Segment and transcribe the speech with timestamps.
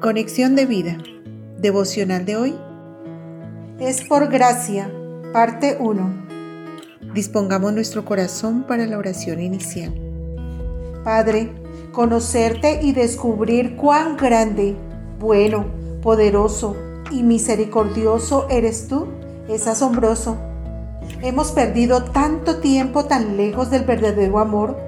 [0.00, 0.96] Conexión de vida.
[1.58, 2.54] Devocional de hoy.
[3.78, 4.90] Es por gracia.
[5.30, 7.12] Parte 1.
[7.12, 9.92] Dispongamos nuestro corazón para la oración inicial.
[11.04, 11.52] Padre,
[11.92, 14.74] conocerte y descubrir cuán grande,
[15.18, 15.66] bueno,
[16.00, 16.76] poderoso
[17.10, 19.06] y misericordioso eres tú
[19.50, 20.38] es asombroso.
[21.20, 24.78] Hemos perdido tanto tiempo tan lejos del verdadero amor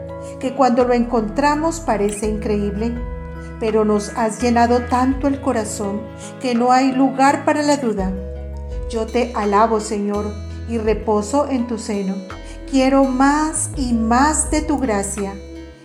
[0.40, 2.94] que cuando lo encontramos parece increíble,
[3.62, 6.00] pero nos has llenado tanto el corazón
[6.40, 8.10] que no hay lugar para la duda.
[8.90, 10.34] Yo te alabo, Señor,
[10.68, 12.16] y reposo en tu seno.
[12.68, 15.34] Quiero más y más de tu gracia,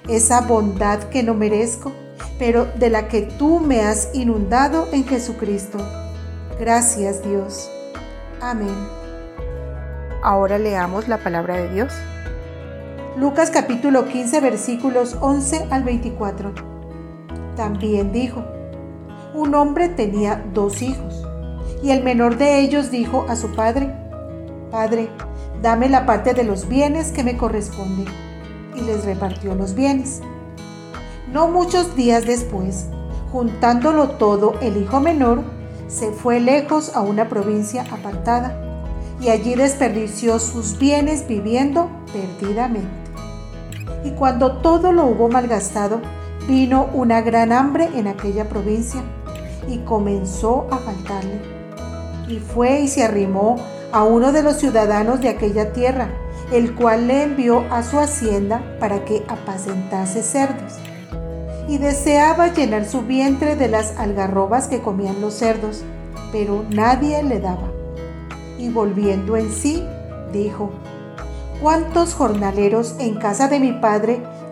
[0.08, 1.92] esa bondad que no merezco,
[2.40, 5.78] pero de la que tú me has inundado en Jesucristo.
[6.60, 7.70] Gracias, Dios.
[8.42, 8.76] Amén.
[10.24, 11.94] Ahora leamos la palabra de Dios.
[13.18, 16.77] Lucas capítulo 15 versículos 11 al 24.
[17.58, 18.46] También dijo,
[19.34, 21.28] un hombre tenía dos hijos,
[21.82, 23.92] y el menor de ellos dijo a su padre,
[24.70, 25.10] Padre,
[25.64, 28.06] dame la parte de los bienes que me corresponde,
[28.76, 30.22] y les repartió los bienes.
[31.34, 32.86] No muchos días después,
[33.32, 35.42] juntándolo todo, el hijo menor
[35.88, 38.56] se fue lejos a una provincia apartada,
[39.20, 42.88] y allí desperdició sus bienes viviendo perdidamente.
[44.04, 46.02] Y cuando todo lo hubo malgastado,
[46.48, 49.02] vino una gran hambre en aquella provincia
[49.68, 51.42] y comenzó a faltarle.
[52.28, 53.58] Y fue y se arrimó
[53.92, 56.10] a uno de los ciudadanos de aquella tierra,
[56.52, 60.74] el cual le envió a su hacienda para que apacentase cerdos.
[61.68, 65.84] Y deseaba llenar su vientre de las algarrobas que comían los cerdos,
[66.32, 67.68] pero nadie le daba.
[68.58, 69.86] Y volviendo en sí,
[70.32, 70.72] dijo,
[71.62, 74.22] ¿Cuántos jornaleros en casa de mi padre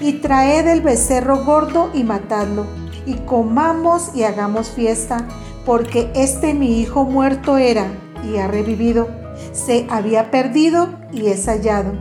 [0.00, 2.66] Y traed el becerro gordo y matadlo,
[3.06, 5.28] y comamos y hagamos fiesta,
[5.64, 7.86] porque este mi hijo muerto era
[8.24, 9.08] y ha revivido,
[9.52, 11.92] se había perdido y es hallado.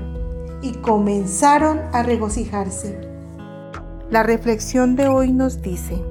[0.61, 2.99] Y comenzaron a regocijarse.
[4.09, 6.01] La reflexión de hoy nos dice,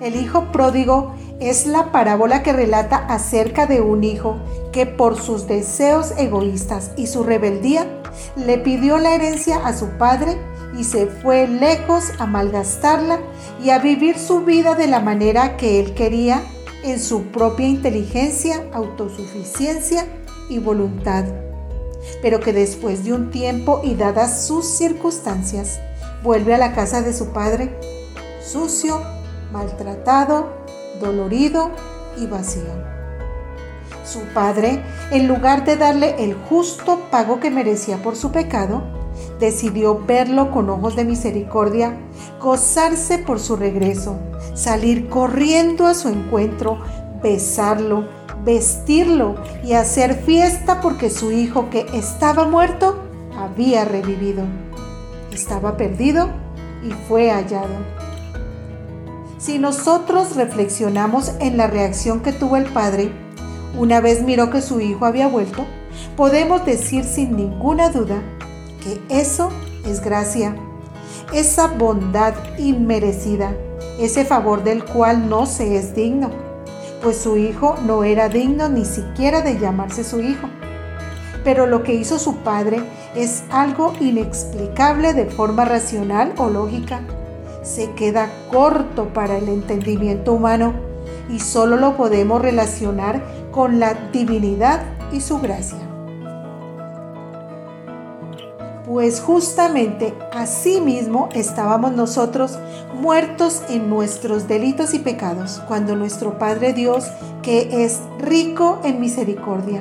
[0.00, 4.36] el hijo pródigo es la parábola que relata acerca de un hijo
[4.72, 7.86] que por sus deseos egoístas y su rebeldía
[8.36, 10.36] le pidió la herencia a su padre
[10.76, 13.20] y se fue lejos a malgastarla
[13.62, 16.42] y a vivir su vida de la manera que él quería
[16.82, 20.06] en su propia inteligencia, autosuficiencia
[20.48, 21.24] y voluntad.
[22.20, 25.78] Pero que después de un tiempo y dadas sus circunstancias,
[26.22, 27.78] vuelve a la casa de su padre,
[28.44, 29.00] sucio,
[29.52, 30.52] maltratado,
[31.00, 31.70] dolorido
[32.16, 32.92] y vacío.
[34.04, 39.01] Su padre, en lugar de darle el justo pago que merecía por su pecado,
[39.38, 41.96] decidió verlo con ojos de misericordia,
[42.40, 44.18] gozarse por su regreso,
[44.54, 46.78] salir corriendo a su encuentro,
[47.22, 48.06] besarlo,
[48.44, 53.02] vestirlo y hacer fiesta porque su hijo que estaba muerto
[53.38, 54.44] había revivido.
[55.32, 56.28] Estaba perdido
[56.82, 57.74] y fue hallado.
[59.38, 63.10] Si nosotros reflexionamos en la reacción que tuvo el padre
[63.78, 65.64] una vez miró que su hijo había vuelto,
[66.16, 68.22] podemos decir sin ninguna duda
[68.82, 69.50] que eso
[69.86, 70.56] es gracia,
[71.32, 73.54] esa bondad inmerecida,
[73.98, 76.30] ese favor del cual no se es digno,
[77.02, 80.48] pues su hijo no era digno ni siquiera de llamarse su hijo.
[81.44, 82.80] Pero lo que hizo su padre
[83.16, 87.00] es algo inexplicable de forma racional o lógica
[87.62, 90.74] se queda corto para el entendimiento humano
[91.30, 94.82] y solo lo podemos relacionar con la divinidad
[95.12, 95.91] y su gracia.
[98.92, 102.58] Pues justamente así mismo estábamos nosotros
[102.92, 107.06] muertos en nuestros delitos y pecados, cuando nuestro Padre Dios,
[107.40, 109.80] que es rico en misericordia,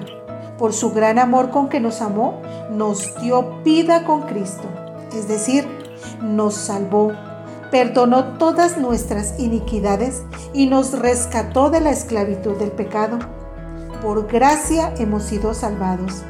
[0.58, 2.42] por su gran amor con que nos amó,
[2.72, 4.64] nos dio vida con Cristo.
[5.14, 5.68] Es decir,
[6.22, 7.12] nos salvó,
[7.70, 10.24] perdonó todas nuestras iniquidades
[10.54, 13.20] y nos rescató de la esclavitud del pecado.
[14.02, 16.24] Por gracia hemos sido salvados.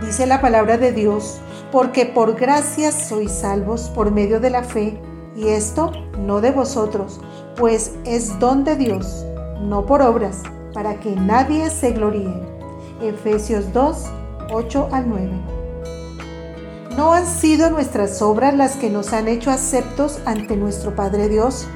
[0.00, 1.40] Dice la palabra de Dios,
[1.70, 4.98] porque por gracia sois salvos por medio de la fe,
[5.36, 7.20] y esto no de vosotros,
[7.56, 9.24] pues es don de Dios,
[9.60, 10.42] no por obras,
[10.72, 12.34] para que nadie se gloríe.
[13.02, 14.04] Efesios 2,
[14.50, 15.30] 8 al 9.
[16.96, 21.68] ¿No han sido nuestras obras las que nos han hecho aceptos ante nuestro Padre Dios?